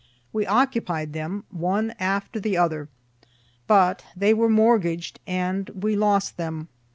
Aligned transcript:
We 0.33 0.47
occupied 0.47 1.13
them, 1.13 1.43
one 1.51 1.93
after 1.99 2.39
the 2.39 2.57
other, 2.57 2.89
but 3.67 4.03
they 4.17 4.33
were 4.33 4.49
mortgaged, 4.49 5.19
and 5.27 5.69
we 5.75 5.95
lost 5.95 6.37
them. 6.37 6.69